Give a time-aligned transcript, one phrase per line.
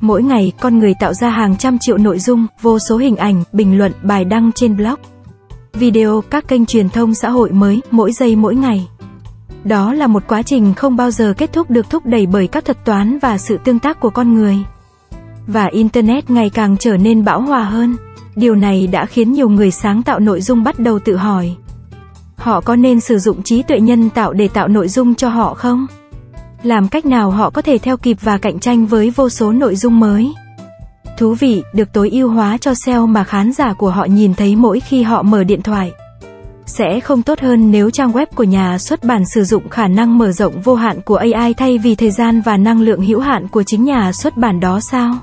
[0.00, 3.42] Mỗi ngày, con người tạo ra hàng trăm triệu nội dung, vô số hình ảnh,
[3.52, 4.94] bình luận, bài đăng trên blog,
[5.72, 8.88] video, các kênh truyền thông xã hội mới, mỗi giây mỗi ngày.
[9.64, 12.64] Đó là một quá trình không bao giờ kết thúc được thúc đẩy bởi các
[12.64, 14.58] thuật toán và sự tương tác của con người.
[15.46, 17.96] Và Internet ngày càng trở nên bão hòa hơn.
[18.36, 21.56] Điều này đã khiến nhiều người sáng tạo nội dung bắt đầu tự hỏi.
[22.36, 25.54] Họ có nên sử dụng trí tuệ nhân tạo để tạo nội dung cho họ
[25.54, 25.86] không?
[26.62, 29.76] Làm cách nào họ có thể theo kịp và cạnh tranh với vô số nội
[29.76, 30.32] dung mới?
[31.18, 34.56] Thú vị, được tối ưu hóa cho SEO mà khán giả của họ nhìn thấy
[34.56, 35.92] mỗi khi họ mở điện thoại.
[36.66, 40.18] Sẽ không tốt hơn nếu trang web của nhà xuất bản sử dụng khả năng
[40.18, 43.48] mở rộng vô hạn của AI thay vì thời gian và năng lượng hữu hạn
[43.48, 45.14] của chính nhà xuất bản đó sao?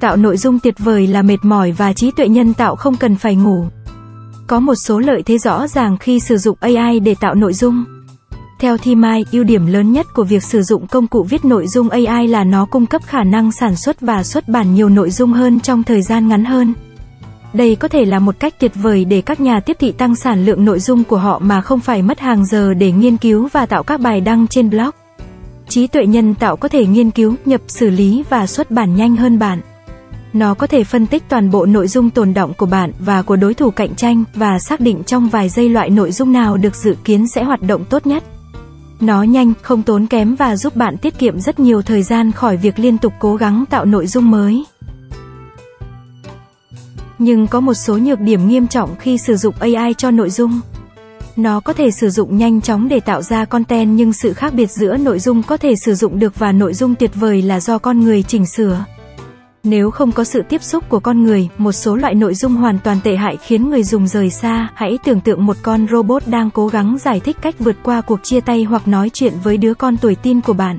[0.00, 3.16] Tạo nội dung tuyệt vời là mệt mỏi và trí tuệ nhân tạo không cần
[3.16, 3.66] phải ngủ.
[4.46, 7.84] Có một số lợi thế rõ ràng khi sử dụng AI để tạo nội dung.
[8.58, 11.68] Theo Thi Mai, ưu điểm lớn nhất của việc sử dụng công cụ viết nội
[11.68, 15.10] dung AI là nó cung cấp khả năng sản xuất và xuất bản nhiều nội
[15.10, 16.74] dung hơn trong thời gian ngắn hơn.
[17.52, 20.44] Đây có thể là một cách tuyệt vời để các nhà tiếp thị tăng sản
[20.44, 23.66] lượng nội dung của họ mà không phải mất hàng giờ để nghiên cứu và
[23.66, 24.90] tạo các bài đăng trên blog.
[25.68, 29.16] Trí tuệ nhân tạo có thể nghiên cứu, nhập, xử lý và xuất bản nhanh
[29.16, 29.60] hơn bạn.
[30.32, 33.36] Nó có thể phân tích toàn bộ nội dung tồn động của bạn và của
[33.36, 36.74] đối thủ cạnh tranh và xác định trong vài giây loại nội dung nào được
[36.74, 38.24] dự kiến sẽ hoạt động tốt nhất.
[39.00, 42.56] Nó nhanh, không tốn kém và giúp bạn tiết kiệm rất nhiều thời gian khỏi
[42.56, 44.64] việc liên tục cố gắng tạo nội dung mới.
[47.18, 50.60] Nhưng có một số nhược điểm nghiêm trọng khi sử dụng AI cho nội dung.
[51.36, 54.70] Nó có thể sử dụng nhanh chóng để tạo ra content nhưng sự khác biệt
[54.70, 57.78] giữa nội dung có thể sử dụng được và nội dung tuyệt vời là do
[57.78, 58.84] con người chỉnh sửa.
[59.68, 62.78] Nếu không có sự tiếp xúc của con người, một số loại nội dung hoàn
[62.84, 64.68] toàn tệ hại khiến người dùng rời xa.
[64.74, 68.20] Hãy tưởng tượng một con robot đang cố gắng giải thích cách vượt qua cuộc
[68.22, 70.78] chia tay hoặc nói chuyện với đứa con tuổi tin của bạn.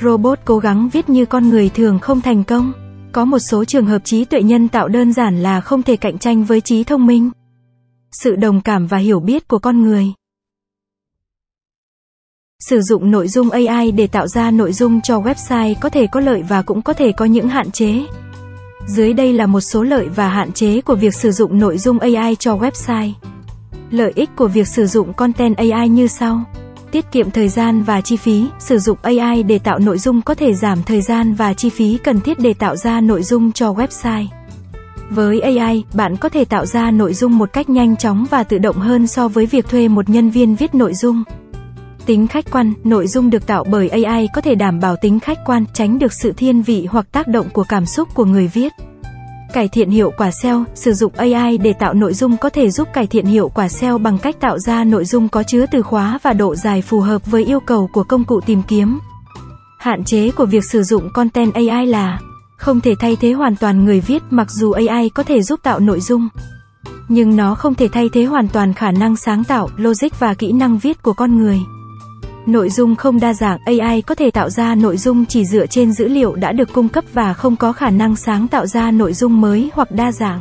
[0.00, 2.72] Robot cố gắng viết như con người thường không thành công.
[3.12, 6.18] Có một số trường hợp trí tuệ nhân tạo đơn giản là không thể cạnh
[6.18, 7.30] tranh với trí thông minh.
[8.12, 10.12] Sự đồng cảm và hiểu biết của con người.
[12.62, 16.20] Sử dụng nội dung AI để tạo ra nội dung cho website có thể có
[16.20, 18.04] lợi và cũng có thể có những hạn chế.
[18.86, 21.98] Dưới đây là một số lợi và hạn chế của việc sử dụng nội dung
[21.98, 23.12] AI cho website.
[23.90, 26.44] Lợi ích của việc sử dụng content AI như sau.
[26.90, 30.34] Tiết kiệm thời gian và chi phí, sử dụng AI để tạo nội dung có
[30.34, 33.72] thể giảm thời gian và chi phí cần thiết để tạo ra nội dung cho
[33.72, 34.26] website.
[35.10, 38.58] Với AI, bạn có thể tạo ra nội dung một cách nhanh chóng và tự
[38.58, 41.22] động hơn so với việc thuê một nhân viên viết nội dung.
[42.08, 45.38] Tính khách quan, nội dung được tạo bởi AI có thể đảm bảo tính khách
[45.44, 48.72] quan, tránh được sự thiên vị hoặc tác động của cảm xúc của người viết.
[49.52, 52.88] Cải thiện hiệu quả SEO, sử dụng AI để tạo nội dung có thể giúp
[52.92, 56.18] cải thiện hiệu quả SEO bằng cách tạo ra nội dung có chứa từ khóa
[56.22, 58.98] và độ dài phù hợp với yêu cầu của công cụ tìm kiếm.
[59.78, 62.20] Hạn chế của việc sử dụng content AI là
[62.56, 65.80] không thể thay thế hoàn toàn người viết mặc dù AI có thể giúp tạo
[65.80, 66.28] nội dung.
[67.08, 70.52] Nhưng nó không thể thay thế hoàn toàn khả năng sáng tạo, logic và kỹ
[70.52, 71.58] năng viết của con người.
[72.48, 75.92] Nội dung không đa dạng, AI có thể tạo ra nội dung chỉ dựa trên
[75.92, 79.12] dữ liệu đã được cung cấp và không có khả năng sáng tạo ra nội
[79.12, 80.40] dung mới hoặc đa dạng.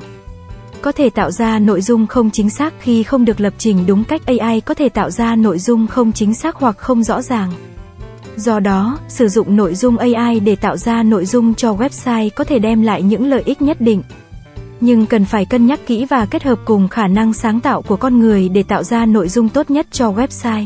[0.82, 4.04] Có thể tạo ra nội dung không chính xác khi không được lập trình đúng
[4.04, 7.52] cách AI có thể tạo ra nội dung không chính xác hoặc không rõ ràng.
[8.36, 12.44] Do đó, sử dụng nội dung AI để tạo ra nội dung cho website có
[12.44, 14.04] thể đem lại những lợi ích nhất định.
[14.82, 17.96] Nhưng cần phải cân nhắc kỹ và kết hợp cùng khả năng sáng tạo của
[17.96, 20.66] con người để tạo ra nội dung tốt nhất cho website.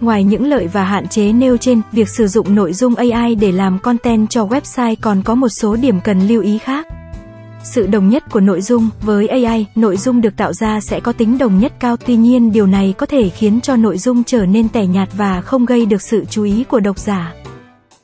[0.00, 3.52] Ngoài những lợi và hạn chế nêu trên, việc sử dụng nội dung AI để
[3.52, 6.86] làm content cho website còn có một số điểm cần lưu ý khác.
[7.64, 11.12] Sự đồng nhất của nội dung, với AI, nội dung được tạo ra sẽ có
[11.12, 14.46] tính đồng nhất cao, tuy nhiên điều này có thể khiến cho nội dung trở
[14.46, 17.34] nên tẻ nhạt và không gây được sự chú ý của độc giả.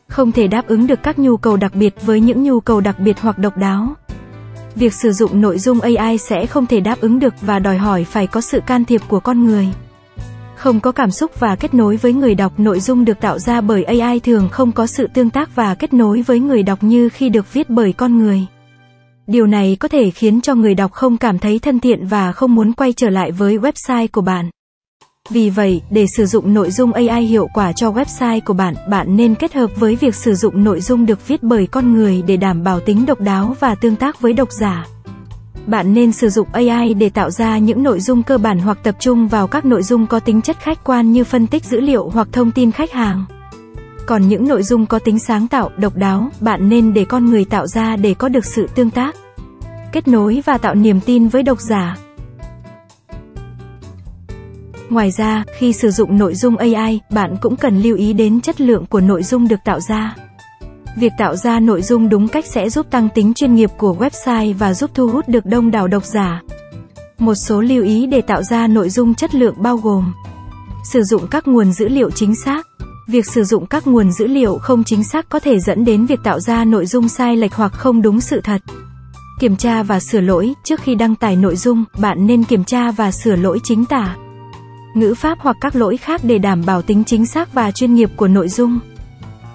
[0.09, 2.99] Không thể đáp ứng được các nhu cầu đặc biệt với những nhu cầu đặc
[2.99, 3.95] biệt hoặc độc đáo.
[4.75, 8.05] Việc sử dụng nội dung AI sẽ không thể đáp ứng được và đòi hỏi
[8.05, 9.69] phải có sự can thiệp của con người
[10.65, 12.61] không có cảm xúc và kết nối với người đọc.
[12.61, 15.93] Nội dung được tạo ra bởi AI thường không có sự tương tác và kết
[15.93, 18.47] nối với người đọc như khi được viết bởi con người.
[19.27, 22.55] Điều này có thể khiến cho người đọc không cảm thấy thân thiện và không
[22.55, 24.51] muốn quay trở lại với website của bạn.
[25.31, 29.17] Vì vậy, để sử dụng nội dung AI hiệu quả cho website của bạn, bạn
[29.17, 32.37] nên kết hợp với việc sử dụng nội dung được viết bởi con người để
[32.37, 34.87] đảm bảo tính độc đáo và tương tác với độc giả.
[35.67, 38.97] Bạn nên sử dụng AI để tạo ra những nội dung cơ bản hoặc tập
[38.99, 42.09] trung vào các nội dung có tính chất khách quan như phân tích dữ liệu
[42.09, 43.25] hoặc thông tin khách hàng.
[44.07, 47.45] Còn những nội dung có tính sáng tạo, độc đáo, bạn nên để con người
[47.45, 49.17] tạo ra để có được sự tương tác,
[49.93, 51.97] kết nối và tạo niềm tin với độc giả.
[54.91, 58.61] Ngoài ra, khi sử dụng nội dung AI, bạn cũng cần lưu ý đến chất
[58.61, 60.15] lượng của nội dung được tạo ra.
[60.97, 64.55] Việc tạo ra nội dung đúng cách sẽ giúp tăng tính chuyên nghiệp của website
[64.59, 66.43] và giúp thu hút được đông đảo độc giả.
[67.19, 70.13] Một số lưu ý để tạo ra nội dung chất lượng bao gồm
[70.85, 72.67] Sử dụng các nguồn dữ liệu chính xác.
[73.09, 76.19] Việc sử dụng các nguồn dữ liệu không chính xác có thể dẫn đến việc
[76.25, 78.63] tạo ra nội dung sai lệch hoặc không đúng sự thật.
[79.41, 82.91] Kiểm tra và sửa lỗi, trước khi đăng tải nội dung, bạn nên kiểm tra
[82.91, 84.17] và sửa lỗi chính tả,
[84.95, 88.11] ngữ pháp hoặc các lỗi khác để đảm bảo tính chính xác và chuyên nghiệp
[88.17, 88.79] của nội dung.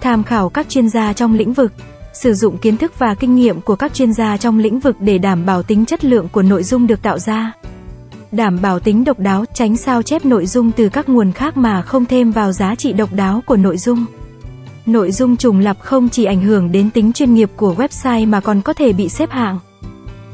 [0.01, 1.73] Tham khảo các chuyên gia trong lĩnh vực,
[2.13, 5.17] sử dụng kiến thức và kinh nghiệm của các chuyên gia trong lĩnh vực để
[5.17, 7.53] đảm bảo tính chất lượng của nội dung được tạo ra.
[8.31, 11.81] Đảm bảo tính độc đáo, tránh sao chép nội dung từ các nguồn khác mà
[11.81, 14.05] không thêm vào giá trị độc đáo của nội dung.
[14.85, 18.39] Nội dung trùng lặp không chỉ ảnh hưởng đến tính chuyên nghiệp của website mà
[18.39, 19.59] còn có thể bị xếp hạng.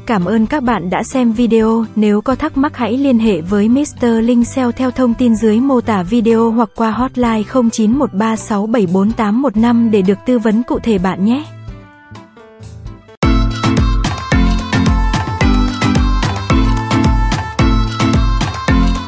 [0.06, 3.68] Cảm ơn các bạn đã xem video, nếu có thắc mắc hãy liên hệ với
[3.68, 4.06] Mr.
[4.22, 10.18] Linh Seo theo thông tin dưới mô tả video hoặc qua hotline 0913674815 để được
[10.26, 11.44] tư vấn cụ thể bạn nhé.